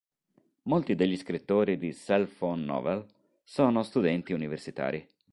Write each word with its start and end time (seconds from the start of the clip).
Molti 0.63 0.95
degli 0.95 1.15
scrittori 1.15 1.77
di 1.77 1.93
"cell 1.93 2.25
phone 2.27 2.63
novel" 2.65 3.05
sono 3.43 3.83
studenti 3.83 4.33
universitari. 4.33 5.07